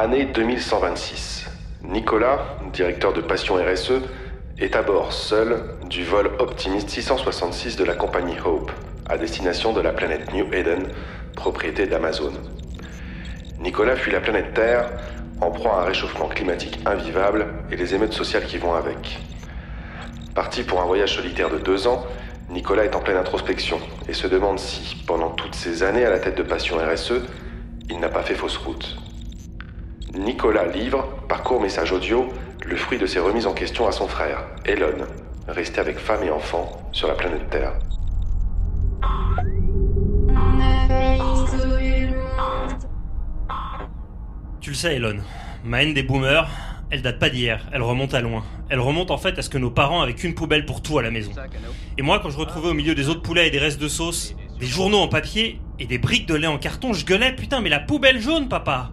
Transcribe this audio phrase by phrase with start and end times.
[0.00, 1.50] Année 2126.
[1.82, 3.94] Nicolas, directeur de Passion RSE,
[4.56, 8.70] est à bord seul du vol Optimist 666 de la compagnie Hope,
[9.08, 10.86] à destination de la planète New Eden,
[11.34, 12.32] propriété d'Amazon.
[13.58, 14.88] Nicolas fuit la planète Terre
[15.40, 19.18] en proie à un réchauffement climatique invivable et les émeutes sociales qui vont avec.
[20.32, 22.06] Parti pour un voyage solitaire de deux ans,
[22.50, 26.20] Nicolas est en pleine introspection et se demande si, pendant toutes ces années à la
[26.20, 27.14] tête de Passion RSE,
[27.90, 28.96] il n'a pas fait fausse route.
[30.18, 32.28] Nicolas livre, par court message audio,
[32.66, 35.06] le fruit de ses remises en question à son frère, Elon,
[35.46, 37.72] resté avec femme et enfant sur la planète Terre.
[44.60, 45.18] Tu le sais, Elon,
[45.64, 46.50] ma haine des boomers,
[46.90, 48.42] elle date pas d'hier, elle remonte à loin.
[48.70, 51.02] Elle remonte en fait à ce que nos parents avaient qu'une poubelle pour tout à
[51.02, 51.30] la maison.
[51.96, 54.34] Et moi, quand je retrouvais au milieu des autres poulets et des restes de sauce,
[54.58, 57.70] des journaux en papier et des briques de lait en carton, je gueulais putain, mais
[57.70, 58.90] la poubelle jaune, papa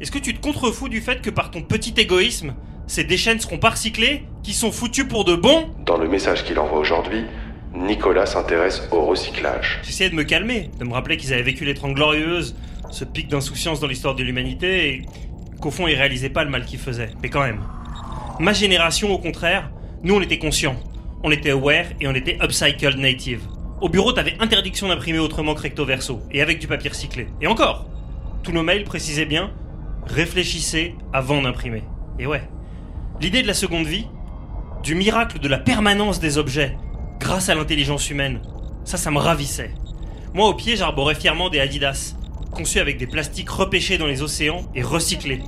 [0.00, 2.54] Est-ce que tu te contrefous du fait que par ton petit égoïsme,
[2.86, 5.68] ces déchaînes seront pas recyclées, qui sont foutues pour de bon?
[5.84, 7.26] Dans le message qu'il envoie aujourd'hui,
[7.74, 9.78] Nicolas s'intéresse au recyclage.
[9.82, 12.56] J'essayais de me calmer, de me rappeler qu'ils avaient vécu les Trente Glorieuses,
[12.90, 15.02] ce pic d'insouciance dans l'histoire de l'humanité, et
[15.60, 17.10] qu'au fond ils réalisaient pas le mal qu'ils faisaient.
[17.22, 17.60] Mais quand même.
[18.38, 19.70] Ma génération, au contraire,
[20.02, 20.76] nous on était conscients.
[21.22, 23.42] On était aware et on était upcycled native.
[23.82, 27.26] Au bureau, t'avais interdiction d'imprimer autrement que recto verso, et avec du papier recyclé.
[27.42, 27.84] Et encore
[28.42, 29.50] Tous nos mails précisaient bien
[30.06, 31.84] réfléchissez avant d'imprimer.
[32.18, 32.42] Et ouais.
[33.20, 34.06] L'idée de la seconde vie,
[34.82, 36.76] du miracle de la permanence des objets,
[37.18, 38.40] grâce à l'intelligence humaine,
[38.84, 39.74] ça, ça me ravissait.
[40.32, 42.14] Moi, au pied, j'arborais fièrement des Adidas,
[42.50, 45.42] conçus avec des plastiques repêchés dans les océans et recyclés.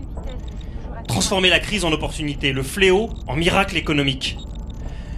[1.08, 4.38] Transformer la crise en opportunité, le fléau en miracle économique.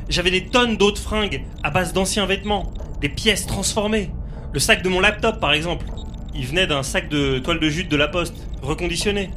[0.08, 4.10] J'avais des tonnes d'autres fringues à base d'anciens vêtements, des pièces transformées.
[4.52, 5.86] Le sac de mon laptop, par exemple,
[6.34, 9.30] il venait d'un sac de toile de jute de la poste, reconditionné.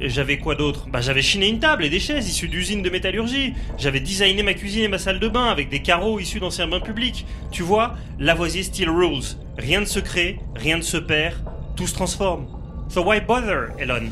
[0.00, 0.86] J'avais quoi d'autre?
[0.88, 3.54] Bah j'avais chiné une table et des chaises issues d'usines de métallurgie.
[3.78, 6.78] J'avais designé ma cuisine et ma salle de bain avec des carreaux issus d'anciens bains
[6.78, 7.26] publics.
[7.50, 9.24] Tu vois, Lavoisier Steel Rules.
[9.56, 11.34] Rien ne se crée, rien ne se perd,
[11.74, 12.46] tout se transforme.
[12.88, 14.08] So why bother, Elon?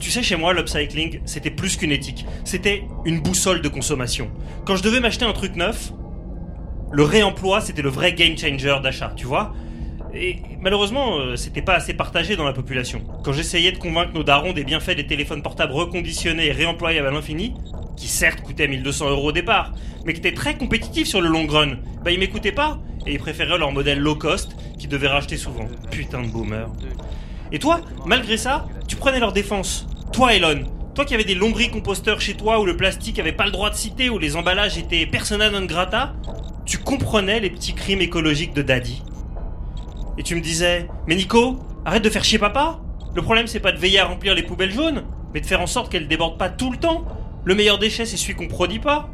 [0.00, 2.26] Tu sais, chez moi, l'upcycling, c'était plus qu'une éthique.
[2.44, 4.30] C'était une boussole de consommation.
[4.64, 5.92] Quand je devais m'acheter un truc neuf,
[6.90, 9.54] le réemploi, c'était le vrai game changer d'achat, tu vois?
[10.14, 13.02] Et malheureusement, euh, c'était pas assez partagé dans la population.
[13.24, 17.10] Quand j'essayais de convaincre nos darons des bienfaits des téléphones portables reconditionnés et réemployables à
[17.10, 17.54] l'infini,
[17.96, 19.72] qui certes coûtaient 1200 euros au départ,
[20.04, 23.18] mais qui étaient très compétitifs sur le long run, bah ils m'écoutaient pas, et ils
[23.18, 25.66] préféraient leur modèle low cost, qu'ils devaient racheter souvent.
[25.90, 26.68] Putain de boomer.
[27.52, 29.86] Et toi, malgré ça, tu prenais leur défense.
[30.12, 30.64] Toi, Elon,
[30.94, 33.74] toi qui avais des lombricomposteurs chez toi où le plastique avait pas le droit de
[33.74, 36.14] citer, où les emballages étaient persona non grata,
[36.66, 39.02] tu comprenais les petits crimes écologiques de Daddy.
[40.18, 42.80] Et tu me disais, mais Nico, arrête de faire chier papa.
[43.14, 45.66] Le problème c'est pas de veiller à remplir les poubelles jaunes, mais de faire en
[45.66, 47.04] sorte qu'elles débordent pas tout le temps.
[47.44, 49.08] Le meilleur déchet c'est celui qu'on produit pas.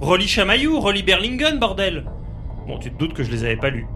[0.00, 2.04] Relis Chamaillou, relis Berlingen, bordel.
[2.66, 3.86] Bon, tu te doutes que je les avais pas lus.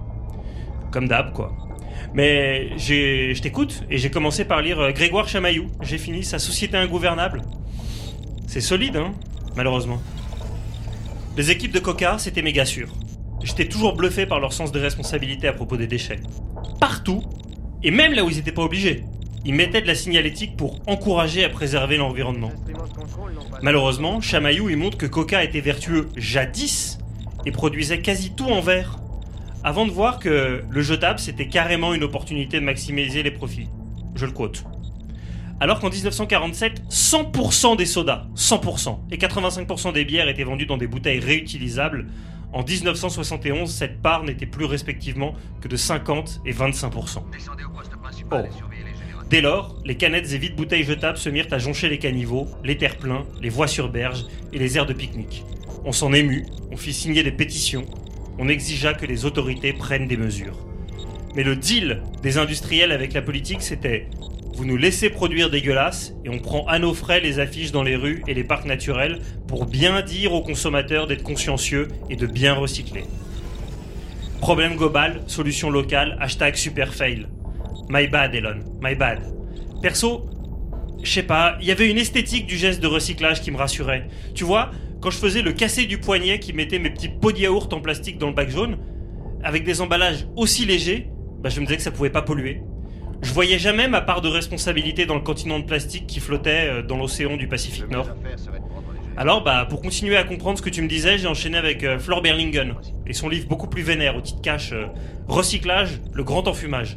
[0.91, 1.52] Comme d'hab, quoi.
[2.12, 5.68] Mais je t'écoute et j'ai commencé par lire euh, Grégoire Chamaillou.
[5.82, 7.42] J'ai fini sa Société ingouvernable.
[8.47, 9.12] C'est solide, hein,
[9.56, 10.00] malheureusement.
[11.36, 12.88] Les équipes de Coca, c'était méga sûr.
[13.42, 16.20] J'étais toujours bluffé par leur sens de responsabilité à propos des déchets.
[16.80, 17.22] Partout,
[17.82, 19.04] et même là où ils n'étaient pas obligés,
[19.44, 22.52] ils mettaient de la signalétique pour encourager à préserver l'environnement.
[23.62, 26.98] Malheureusement, Chamaillou il montre que Coca était vertueux jadis
[27.47, 28.98] et produisait quasi tout en verre,
[29.65, 33.68] avant de voir que le jetable c'était carrément une opportunité de maximiser les profits.
[34.15, 34.65] Je le quote.
[35.60, 40.86] Alors qu'en 1947, 100% des sodas, 100%, et 85% des bières étaient vendues dans des
[40.86, 42.06] bouteilles réutilisables,
[42.53, 47.22] en 1971, cette part n'était plus respectivement que de 50 et 25%.
[48.30, 48.36] Oh.
[49.28, 52.78] Dès lors, les canettes et vides bouteilles jetables se mirent à joncher les caniveaux, les
[52.78, 54.24] terre-pleins, les voies sur berge
[54.54, 55.45] et les aires de pique-nique.
[55.84, 57.84] On s'en émut, on fit signer des pétitions,
[58.39, 60.56] on exigea que les autorités prennent des mesures.
[61.34, 64.09] Mais le deal des industriels avec la politique, c'était
[64.59, 67.95] vous nous laissez produire dégueulasse et on prend à nos frais les affiches dans les
[67.95, 72.55] rues et les parcs naturels pour bien dire aux consommateurs d'être consciencieux et de bien
[72.55, 73.05] recycler.
[74.41, 77.28] Problème global, solution locale, hashtag superfail.
[77.89, 79.21] My bad, Elon, my bad.
[79.81, 80.27] Perso,
[81.05, 84.09] je sais pas, il y avait une esthétique du geste de recyclage qui me rassurait.
[84.34, 87.39] Tu vois, quand je faisais le cassé du poignet qui mettait mes petits pots de
[87.39, 88.78] yaourt en plastique dans le bac jaune,
[89.45, 91.10] avec des emballages aussi légers,
[91.45, 92.60] bah je me disais que ça pouvait pas polluer.
[93.22, 96.82] Je voyais jamais ma part de responsabilité dans le continent de plastique qui flottait euh,
[96.82, 98.09] dans l'océan du Pacifique Nord.
[99.16, 101.98] Alors, bah, pour continuer à comprendre ce que tu me disais, j'ai enchaîné avec euh,
[101.98, 102.74] Flor Berlingen
[103.06, 104.86] et son livre beaucoup plus vénère au titre cache euh,
[105.26, 106.97] Recyclage, le grand enfumage.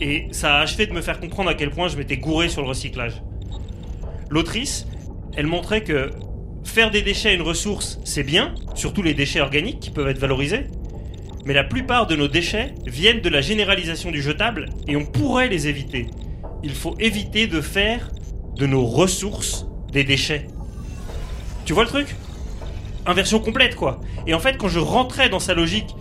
[0.00, 2.62] Et ça a achevé de me faire comprendre à quel point je m'étais gouré sur
[2.62, 3.22] le recyclage.
[4.30, 4.86] L'autrice,
[5.36, 6.10] elle montrait que
[6.64, 10.66] faire des déchets une ressource, c'est bien, surtout les déchets organiques qui peuvent être valorisés,
[11.48, 15.48] mais la plupart de nos déchets viennent de la généralisation du jetable et on pourrait
[15.48, 16.08] les éviter.
[16.62, 18.10] Il faut éviter de faire
[18.56, 20.46] de nos ressources des déchets.
[21.64, 22.14] Tu vois le truc?
[23.06, 24.02] Inversion complète quoi.
[24.26, 25.96] Et en fait quand je rentrais dans sa logique,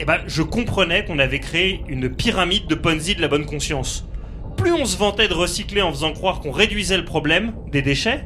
[0.00, 4.08] eh ben, je comprenais qu'on avait créé une pyramide de Ponzi de la bonne conscience.
[4.56, 8.24] Plus on se vantait de recycler en faisant croire qu'on réduisait le problème des déchets,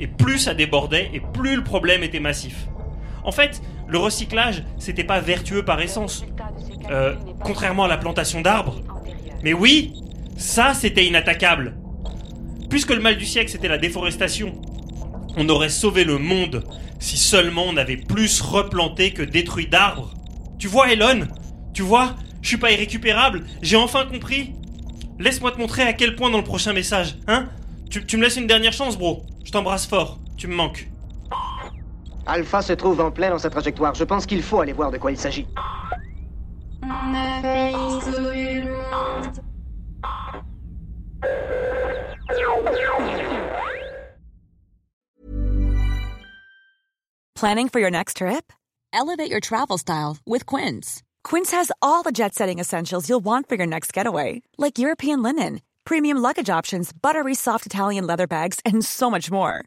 [0.00, 2.68] et plus ça débordait et plus le problème était massif.
[3.22, 6.24] En fait, le recyclage, c'était pas vertueux par essence.
[6.90, 8.80] Euh, contrairement à la plantation d'arbres.
[9.42, 9.92] Mais oui,
[10.36, 11.76] ça c'était inattaquable.
[12.68, 14.60] Puisque le mal du siècle c'était la déforestation,
[15.36, 16.64] on aurait sauvé le monde
[16.98, 20.14] si seulement on avait plus replanté que détruit d'arbres.
[20.58, 21.26] Tu vois, Elon?
[21.74, 22.16] Tu vois?
[22.40, 24.52] Je suis pas irrécupérable, j'ai enfin compris.
[25.18, 27.48] Laisse-moi te montrer à quel point dans le prochain message, hein?
[27.90, 29.24] Tu, tu me laisses une dernière chance, bro.
[29.44, 30.88] Je t'embrasse fort, tu me manques.
[32.26, 33.94] Alpha se trouve en plein dans sa trajectoire.
[33.94, 35.46] Je pense qu'il faut aller voir de quoi il s'agit.
[36.82, 39.40] On a failli sauver le monde.
[47.34, 48.50] Planning for your next trip?
[48.94, 51.02] Elevate your travel style with Quince.
[51.22, 55.22] Quince has all the jet setting essentials you'll want for your next getaway, like European
[55.22, 59.66] linen, premium luggage options, buttery soft Italian leather bags, and so much more.